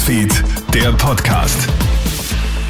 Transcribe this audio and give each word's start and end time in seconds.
Newsfeed, 0.00 0.44
der 0.72 0.92
Podcast. 0.92 1.68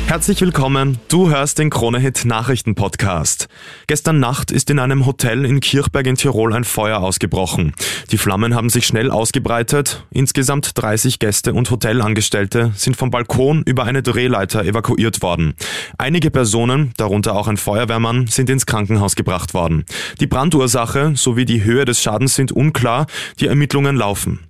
Herzlich 0.07 0.41
willkommen, 0.41 0.99
du 1.07 1.30
hörst 1.30 1.60
den 1.60 1.71
Kronehit 1.71 2.25
Nachrichten 2.25 2.75
Podcast. 2.75 3.46
Gestern 3.87 4.18
Nacht 4.18 4.50
ist 4.50 4.68
in 4.68 4.80
einem 4.80 5.07
Hotel 5.07 5.44
in 5.44 5.60
Kirchberg 5.60 6.08
in 6.08 6.16
Tirol 6.16 6.53
ein 6.53 6.64
Feuer 6.64 6.98
ausgebrochen. 6.98 7.73
Die 8.11 8.19
Flammen 8.19 8.57
haben 8.57 8.69
sich 8.69 8.85
schnell 8.85 9.12
ausgebreitet. 9.12 10.05
Insgesamt 10.11 10.73
30 10.75 11.21
Gäste 11.21 11.55
und 11.55 11.71
Hotelangestellte 11.71 12.73
sind 12.75 12.96
vom 12.96 13.12
Balkon 13.12 13.62
über 13.62 13.85
eine 13.85 14.03
Drehleiter 14.03 14.65
evakuiert 14.65 15.23
worden. 15.23 15.55
Einige 15.99 16.33
Personen, 16.33 16.93
darunter 16.97 17.37
auch 17.37 17.47
ein 17.47 17.59
Feuerwehrmann, 17.59 18.27
sind 18.27 18.51
ins 18.51 18.67
Krankenhaus 18.67 19.15
gebracht 19.15 19.55
worden. 19.55 19.85
Die 20.19 20.27
Brandursache 20.27 21.12
sowie 21.15 21.45
die 21.45 21.62
Höhe 21.62 21.85
des 21.85 22.03
Schadens 22.03 22.35
sind 22.35 22.51
unklar, 22.51 23.07
die 23.39 23.47
Ermittlungen 23.47 23.95
laufen. 23.95 24.50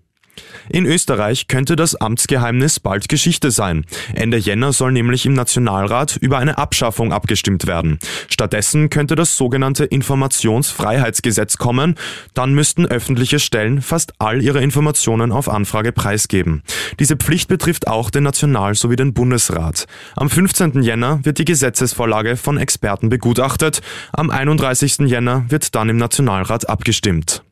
In 0.69 0.87
Österreich 0.87 1.49
könnte 1.49 1.77
das 1.77 1.95
Amtsgeheimnis 1.95 2.81
bald 2.81 3.09
Geschichte 3.09 3.51
sein. 3.51 3.85
Ende 4.15 4.37
Jänner 4.37 4.73
soll 4.73 4.93
nämlich 4.93 5.27
im 5.27 5.35
Nationalrat 5.35 6.17
über 6.17 6.39
eine 6.39 6.59
Abschaffung 6.59 7.13
abgestimmt 7.13 7.67
werden. 7.67 7.99
Stattdessen 8.29 8.91
könnte 8.91 9.15
das 9.17 9.37
sogenannte 9.37 9.85
Informationsfreiheitsgesetz 9.85 11.57
kommen. 11.57 11.97
Dann 12.35 12.55
müssten 12.55 12.87
öffentliche 12.87 13.39
Stellen 13.39 13.83
fast 13.83 14.13
all 14.19 14.43
ihre 14.43 14.63
Informationen 14.63 15.33
auf 15.33 15.49
Anfrage 15.49 15.93
preisgeben. 15.93 16.63
Diese 16.99 17.17
Pflicht 17.17 17.49
betrifft 17.49 17.87
auch 17.87 18.11
den 18.11 18.25
National- 18.25 18.75
sowie 18.75 18.97
den 18.97 19.15
Bundesrat. 19.15 19.87
Am 20.17 20.31
15. 20.31 20.83
Jänner 20.83 21.21
wird 21.25 21.39
die 21.39 21.45
Gesetzesvorlage 21.45 22.37
von 22.37 22.59
Experten 22.59 23.09
begutachtet. 23.09 23.81
Am 24.13 24.31
31. 24.31 25.07
Jänner 25.07 25.45
wird 25.49 25.75
dann 25.75 25.89
im 25.89 25.97
Nationalrat 25.97 26.69
abgestimmt 26.69 27.43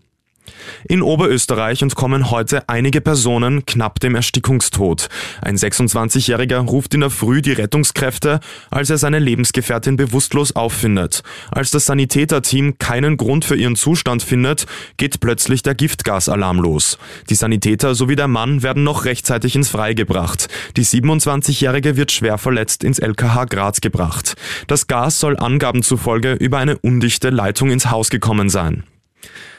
in 0.86 1.02
Oberösterreich 1.02 1.82
und 1.82 1.94
kommen 1.94 2.30
heute 2.30 2.68
einige 2.68 3.00
Personen 3.00 3.66
knapp 3.66 4.00
dem 4.00 4.14
Erstickungstod. 4.14 5.08
Ein 5.40 5.56
26-Jähriger 5.56 6.58
ruft 6.58 6.94
in 6.94 7.00
der 7.00 7.10
Früh 7.10 7.42
die 7.42 7.52
Rettungskräfte, 7.52 8.40
als 8.70 8.90
er 8.90 8.98
seine 8.98 9.18
Lebensgefährtin 9.18 9.96
bewusstlos 9.96 10.54
auffindet. 10.54 11.22
Als 11.50 11.70
das 11.70 11.86
Sanitäterteam 11.86 12.78
keinen 12.78 13.16
Grund 13.16 13.44
für 13.44 13.56
ihren 13.56 13.76
Zustand 13.76 14.22
findet, 14.22 14.66
geht 14.96 15.20
plötzlich 15.20 15.62
der 15.62 15.74
Giftgasalarm 15.74 16.60
los. 16.60 16.98
Die 17.30 17.34
Sanitäter 17.34 17.94
sowie 17.94 18.16
der 18.16 18.28
Mann 18.28 18.62
werden 18.62 18.84
noch 18.84 19.04
rechtzeitig 19.04 19.56
ins 19.56 19.68
Freie 19.68 19.94
gebracht. 19.94 20.48
Die 20.76 20.84
27-Jährige 20.84 21.96
wird 21.96 22.12
schwer 22.12 22.38
verletzt 22.38 22.84
ins 22.84 22.98
LKH 22.98 23.46
Graz 23.46 23.80
gebracht. 23.80 24.36
Das 24.66 24.86
Gas 24.86 25.20
soll 25.20 25.36
Angaben 25.36 25.82
zufolge 25.82 26.32
über 26.34 26.58
eine 26.58 26.78
undichte 26.78 27.30
Leitung 27.30 27.70
ins 27.70 27.90
Haus 27.90 28.10
gekommen 28.10 28.48
sein. 28.48 28.84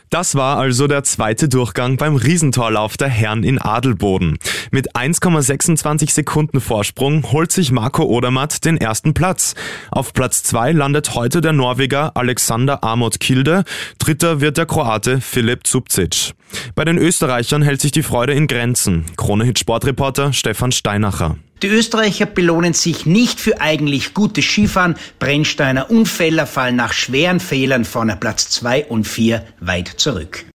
Das 0.10 0.34
war 0.34 0.58
also 0.58 0.88
der 0.88 1.04
zweite 1.04 1.48
Durchgang 1.48 1.98
beim 1.98 2.16
Riesentorlauf 2.16 2.98
der 2.98 3.10
Herren 3.10 3.44
in 3.44 3.60
Adelboden. 3.60 4.40
Mit 4.72 4.96
1,26 4.96 6.12
Sekunden 6.12 6.62
Vorsprung 6.62 7.32
holt 7.32 7.52
sich 7.52 7.72
Marco 7.72 8.04
Odermatt 8.04 8.66
den 8.66 8.78
ersten 8.78 9.14
Platz. 9.14 9.54
Auf 9.92 10.14
Platz 10.14 10.42
zwei 10.42 10.72
landet 10.72 11.14
heute 11.14 11.42
der 11.42 11.54
Norweger 11.54 12.18
Alexander 12.18 12.84
Amot 12.84 13.20
Kilde, 13.20 13.64
dritter 14.00 14.42
wird 14.42 14.58
der 14.58 14.66
Kroate 14.66 15.22
Filip 15.22 15.68
Zubcic. 15.68 16.34
Bei 16.74 16.86
den 16.86 16.98
Österreichern 16.98 17.62
hält 17.62 17.80
sich 17.80 17.92
die 17.92 18.04
Freude 18.04 18.34
in 18.34 18.48
Grenzen. 18.48 19.06
Krone-Hit 19.16 19.60
Sportreporter 19.60 20.34
Stefan 20.34 20.72
Steinacher. 20.72 21.38
Die 21.62 21.68
Österreicher 21.68 22.26
belohnen 22.26 22.74
sich 22.74 23.06
nicht 23.06 23.40
für 23.40 23.60
eigentlich 23.60 24.14
gutes 24.14 24.46
Skifahren. 24.46 24.96
Brennsteiner 25.20 25.90
Unfälle 25.90 26.46
fallen 26.46 26.78
nach 26.78 26.94
schweren 26.94 27.40
Fehlern 27.40 27.84
von 27.86 28.14
Platz 28.20 28.50
2 28.50 28.86
und 28.86 29.06
4 29.06 29.46
weit 29.60 29.88
zurück. 29.98 30.46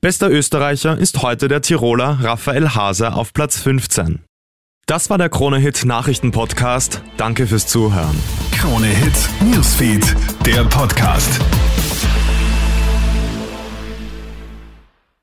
Bester 0.00 0.30
Österreicher 0.30 0.96
ist 0.96 1.22
heute 1.22 1.48
der 1.48 1.62
Tiroler 1.62 2.18
Raphael 2.22 2.74
Haser 2.74 3.16
auf 3.16 3.32
Platz 3.32 3.58
15. 3.58 4.20
Das 4.86 5.10
war 5.10 5.18
der 5.18 5.28
Krone-Hit 5.28 5.84
Nachrichten 5.84 6.30
Podcast. 6.30 7.02
Danke 7.16 7.46
fürs 7.46 7.66
Zuhören. 7.66 8.16
Krone-Hit 8.52 9.52
Newsfeed, 9.52 10.16
der 10.46 10.64
Podcast. 10.64 11.40